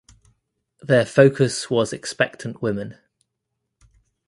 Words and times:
Their 0.81 1.05
focus 1.05 1.69
was 1.69 1.93
expectant 1.93 2.59
women. 2.59 2.97